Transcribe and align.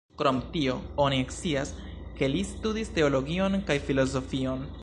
Krom 0.19 0.37
tio, 0.53 0.77
oni 1.03 1.19
scias 1.35 1.75
ke 2.21 2.31
li 2.33 2.43
studis 2.55 2.93
teologion 2.99 3.63
kaj 3.71 3.81
filozofion. 3.91 4.71